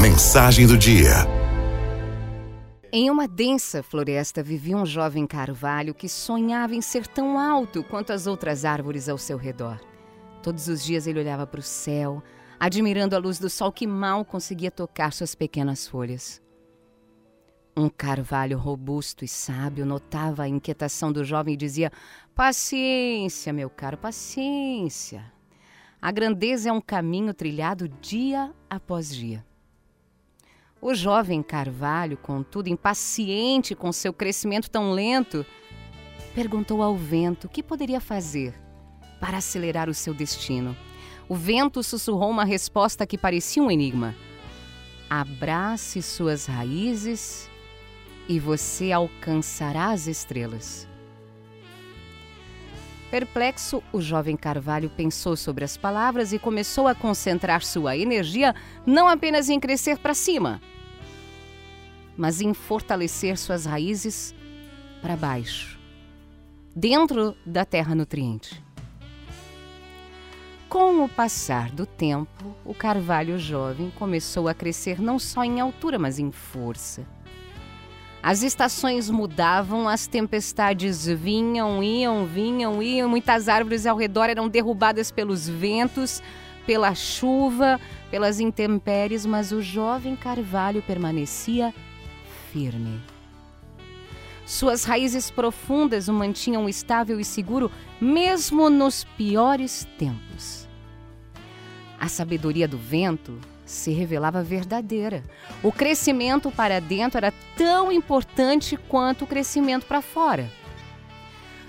Mensagem 0.00 0.66
do 0.66 0.76
dia. 0.76 1.10
Em 2.92 3.10
uma 3.10 3.28
densa 3.28 3.82
floresta 3.82 4.42
vivia 4.42 4.76
um 4.76 4.84
jovem 4.84 5.26
carvalho 5.26 5.94
que 5.94 6.08
sonhava 6.08 6.74
em 6.74 6.80
ser 6.80 7.06
tão 7.06 7.38
alto 7.38 7.84
quanto 7.84 8.12
as 8.12 8.26
outras 8.26 8.64
árvores 8.64 9.08
ao 9.08 9.16
seu 9.16 9.36
redor. 9.36 9.80
Todos 10.42 10.66
os 10.66 10.84
dias 10.84 11.06
ele 11.06 11.20
olhava 11.20 11.46
para 11.46 11.60
o 11.60 11.62
céu, 11.62 12.22
admirando 12.58 13.14
a 13.14 13.18
luz 13.18 13.38
do 13.38 13.48
sol 13.48 13.70
que 13.70 13.86
mal 13.86 14.24
conseguia 14.24 14.70
tocar 14.70 15.12
suas 15.12 15.34
pequenas 15.34 15.86
folhas. 15.86 16.42
Um 17.76 17.88
carvalho 17.88 18.58
robusto 18.58 19.24
e 19.24 19.28
sábio 19.28 19.86
notava 19.86 20.42
a 20.42 20.48
inquietação 20.48 21.12
do 21.12 21.24
jovem 21.24 21.54
e 21.54 21.56
dizia: 21.56 21.92
Paciência, 22.34 23.52
meu 23.52 23.70
caro, 23.70 23.96
paciência. 23.96 25.32
A 26.00 26.10
grandeza 26.10 26.68
é 26.68 26.72
um 26.72 26.80
caminho 26.80 27.32
trilhado 27.32 27.88
dia 27.88 28.52
após 28.68 29.14
dia. 29.14 29.44
O 30.84 30.96
jovem 30.96 31.44
carvalho, 31.44 32.16
contudo, 32.16 32.68
impaciente 32.68 33.72
com 33.72 33.92
seu 33.92 34.12
crescimento 34.12 34.68
tão 34.68 34.90
lento, 34.90 35.46
perguntou 36.34 36.82
ao 36.82 36.96
vento 36.96 37.44
o 37.44 37.48
que 37.48 37.62
poderia 37.62 38.00
fazer 38.00 38.52
para 39.20 39.36
acelerar 39.36 39.88
o 39.88 39.94
seu 39.94 40.12
destino. 40.12 40.76
O 41.28 41.36
vento 41.36 41.84
sussurrou 41.84 42.28
uma 42.28 42.44
resposta 42.44 43.06
que 43.06 43.16
parecia 43.16 43.62
um 43.62 43.70
enigma. 43.70 44.12
Abrace 45.08 46.02
suas 46.02 46.46
raízes 46.46 47.48
e 48.28 48.40
você 48.40 48.90
alcançará 48.90 49.92
as 49.92 50.08
estrelas. 50.08 50.88
Perplexo, 53.12 53.82
o 53.92 54.00
jovem 54.00 54.38
Carvalho 54.38 54.88
pensou 54.88 55.36
sobre 55.36 55.66
as 55.66 55.76
palavras 55.76 56.32
e 56.32 56.38
começou 56.38 56.88
a 56.88 56.94
concentrar 56.94 57.62
sua 57.62 57.94
energia 57.94 58.54
não 58.86 59.06
apenas 59.06 59.50
em 59.50 59.60
crescer 59.60 59.98
para 59.98 60.14
cima, 60.14 60.62
mas 62.16 62.40
em 62.40 62.54
fortalecer 62.54 63.36
suas 63.36 63.66
raízes 63.66 64.34
para 65.02 65.14
baixo, 65.14 65.78
dentro 66.74 67.36
da 67.44 67.66
terra 67.66 67.94
nutriente. 67.94 68.64
Com 70.66 71.04
o 71.04 71.08
passar 71.08 71.70
do 71.70 71.84
tempo, 71.84 72.56
o 72.64 72.72
carvalho 72.72 73.38
jovem 73.38 73.90
começou 73.90 74.48
a 74.48 74.54
crescer 74.54 75.02
não 75.02 75.18
só 75.18 75.44
em 75.44 75.60
altura, 75.60 75.98
mas 75.98 76.18
em 76.18 76.32
força. 76.32 77.06
As 78.22 78.44
estações 78.44 79.10
mudavam, 79.10 79.88
as 79.88 80.06
tempestades 80.06 81.06
vinham, 81.06 81.82
iam, 81.82 82.24
vinham, 82.24 82.80
iam. 82.80 83.08
Muitas 83.08 83.48
árvores 83.48 83.84
ao 83.84 83.96
redor 83.96 84.30
eram 84.30 84.48
derrubadas 84.48 85.10
pelos 85.10 85.48
ventos, 85.48 86.22
pela 86.64 86.94
chuva, 86.94 87.80
pelas 88.12 88.38
intempéries, 88.38 89.26
mas 89.26 89.50
o 89.50 89.60
jovem 89.60 90.14
carvalho 90.14 90.80
permanecia 90.82 91.74
firme. 92.52 93.00
Suas 94.46 94.84
raízes 94.84 95.28
profundas 95.28 96.06
o 96.06 96.12
mantinham 96.12 96.68
estável 96.68 97.18
e 97.18 97.24
seguro, 97.24 97.72
mesmo 98.00 98.70
nos 98.70 99.02
piores 99.02 99.88
tempos. 99.98 100.68
A 101.98 102.06
sabedoria 102.06 102.68
do 102.68 102.78
vento 102.78 103.36
se 103.64 103.90
revelava 103.92 104.42
verdadeira. 104.42 105.22
O 105.62 105.72
crescimento 105.72 106.50
para 106.50 106.80
dentro 106.80 107.18
era 107.18 107.32
tão 107.56 107.90
importante 107.90 108.76
quanto 108.76 109.24
o 109.24 109.26
crescimento 109.26 109.86
para 109.86 110.02
fora. 110.02 110.50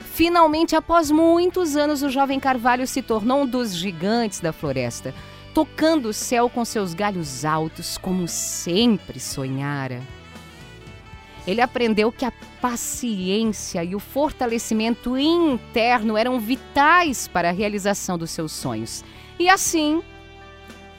Finalmente, 0.00 0.76
após 0.76 1.10
muitos 1.10 1.76
anos, 1.76 2.02
o 2.02 2.10
jovem 2.10 2.38
Carvalho 2.38 2.86
se 2.86 3.00
tornou 3.00 3.42
um 3.42 3.46
dos 3.46 3.74
gigantes 3.74 4.40
da 4.40 4.52
floresta, 4.52 5.14
tocando 5.54 6.10
o 6.10 6.12
céu 6.12 6.50
com 6.50 6.64
seus 6.64 6.92
galhos 6.92 7.44
altos, 7.44 7.96
como 7.96 8.28
sempre 8.28 9.18
sonhara. 9.18 10.02
Ele 11.46 11.60
aprendeu 11.60 12.12
que 12.12 12.24
a 12.24 12.32
paciência 12.60 13.82
e 13.82 13.94
o 13.96 13.98
fortalecimento 13.98 15.18
interno 15.18 16.16
eram 16.16 16.38
vitais 16.38 17.26
para 17.26 17.48
a 17.48 17.52
realização 17.52 18.16
dos 18.16 18.30
seus 18.30 18.52
sonhos. 18.52 19.02
E 19.38 19.48
assim, 19.48 20.02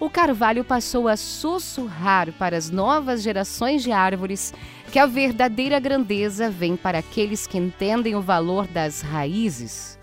o 0.04 0.10
carvalho 0.10 0.66
passou 0.66 1.08
a 1.08 1.16
sussurrar 1.16 2.34
para 2.34 2.58
as 2.58 2.70
novas 2.70 3.24
gerações 3.24 3.82
de 3.82 3.94
árvores 3.94 4.54
que 4.92 5.00
a 5.00 5.06
verdadeira 5.06 5.80
grandeza 5.80 6.50
vem 6.50 6.76
para 6.76 6.98
aqueles 6.98 7.48
que 7.48 7.58
entendem 7.58 8.14
o 8.14 8.22
valor 8.22 8.68
das 8.68 9.00
raízes 9.00 9.98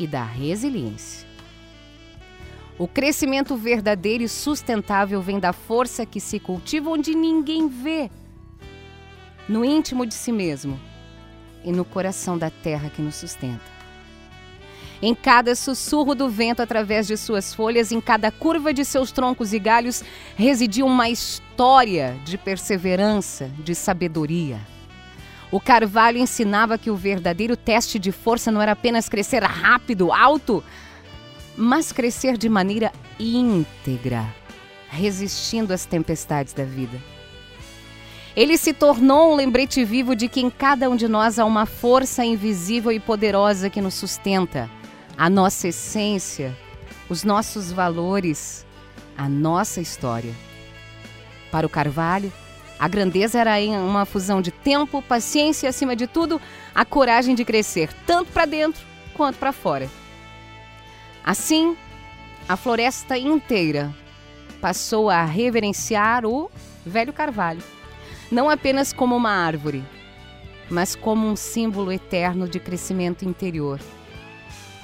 e 0.00 0.06
da 0.08 0.24
resiliência. 0.24 1.28
O 2.76 2.88
crescimento 2.88 3.54
verdadeiro 3.56 4.24
e 4.24 4.28
sustentável 4.28 5.22
vem 5.22 5.38
da 5.38 5.52
força 5.52 6.04
que 6.04 6.18
se 6.18 6.40
cultiva 6.40 6.90
onde 6.90 7.14
ninguém 7.14 7.68
vê, 7.68 8.10
no 9.48 9.64
íntimo 9.64 10.04
de 10.04 10.14
si 10.14 10.32
mesmo 10.32 10.76
e 11.64 11.70
no 11.70 11.84
coração 11.84 12.36
da 12.36 12.50
terra 12.50 12.90
que 12.90 13.00
nos 13.00 13.14
sustenta. 13.14 13.79
Em 15.02 15.14
cada 15.14 15.54
sussurro 15.54 16.14
do 16.14 16.28
vento 16.28 16.60
através 16.60 17.06
de 17.06 17.16
suas 17.16 17.54
folhas, 17.54 17.90
em 17.90 18.02
cada 18.02 18.30
curva 18.30 18.72
de 18.72 18.84
seus 18.84 19.10
troncos 19.10 19.54
e 19.54 19.58
galhos, 19.58 20.04
residia 20.36 20.84
uma 20.84 21.08
história 21.08 22.14
de 22.22 22.36
perseverança, 22.36 23.50
de 23.64 23.74
sabedoria. 23.74 24.60
O 25.50 25.58
carvalho 25.58 26.18
ensinava 26.18 26.76
que 26.76 26.90
o 26.90 26.96
verdadeiro 26.96 27.56
teste 27.56 27.98
de 27.98 28.12
força 28.12 28.52
não 28.52 28.60
era 28.60 28.72
apenas 28.72 29.08
crescer 29.08 29.42
rápido, 29.42 30.12
alto, 30.12 30.62
mas 31.56 31.92
crescer 31.92 32.36
de 32.36 32.48
maneira 32.48 32.92
íntegra, 33.18 34.26
resistindo 34.90 35.72
às 35.72 35.86
tempestades 35.86 36.52
da 36.52 36.64
vida. 36.64 37.00
Ele 38.36 38.56
se 38.58 38.74
tornou 38.74 39.32
um 39.32 39.36
lembrete 39.36 39.82
vivo 39.82 40.14
de 40.14 40.28
que 40.28 40.40
em 40.40 40.50
cada 40.50 40.90
um 40.90 40.94
de 40.94 41.08
nós 41.08 41.38
há 41.38 41.44
uma 41.44 41.64
força 41.64 42.22
invisível 42.22 42.92
e 42.92 43.00
poderosa 43.00 43.70
que 43.70 43.80
nos 43.80 43.94
sustenta 43.94 44.70
a 45.20 45.28
nossa 45.28 45.68
essência, 45.68 46.56
os 47.06 47.24
nossos 47.24 47.70
valores, 47.70 48.64
a 49.18 49.28
nossa 49.28 49.78
história. 49.78 50.34
Para 51.50 51.66
o 51.66 51.68
Carvalho, 51.68 52.32
a 52.78 52.88
grandeza 52.88 53.38
era 53.38 53.58
uma 53.82 54.06
fusão 54.06 54.40
de 54.40 54.50
tempo, 54.50 55.02
paciência 55.02 55.66
e, 55.66 55.68
acima 55.68 55.94
de 55.94 56.06
tudo, 56.06 56.40
a 56.74 56.86
coragem 56.86 57.34
de 57.34 57.44
crescer, 57.44 57.92
tanto 58.06 58.32
para 58.32 58.46
dentro 58.46 58.80
quanto 59.12 59.36
para 59.36 59.52
fora. 59.52 59.90
Assim, 61.22 61.76
a 62.48 62.56
floresta 62.56 63.18
inteira 63.18 63.94
passou 64.58 65.10
a 65.10 65.22
reverenciar 65.22 66.24
o 66.24 66.50
velho 66.86 67.12
carvalho, 67.12 67.62
não 68.32 68.48
apenas 68.48 68.90
como 68.90 69.16
uma 69.16 69.32
árvore, 69.32 69.84
mas 70.70 70.96
como 70.96 71.26
um 71.26 71.36
símbolo 71.36 71.92
eterno 71.92 72.48
de 72.48 72.58
crescimento 72.58 73.26
interior 73.26 73.78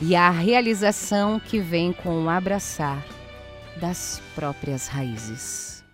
e 0.00 0.14
a 0.14 0.30
realização 0.30 1.40
que 1.40 1.58
vem 1.58 1.92
com 1.92 2.24
o 2.24 2.28
abraçar 2.28 3.02
das 3.76 4.20
próprias 4.34 4.88
raízes. 4.88 5.84